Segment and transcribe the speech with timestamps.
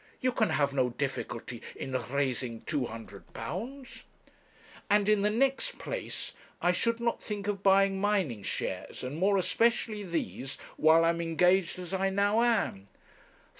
[0.19, 4.01] You can have no difficulty in raising £200.'
[4.89, 9.37] 'And in the next place, I should not think of buying mining shares, and more
[9.37, 12.87] especially these, while I am engaged as I now am.'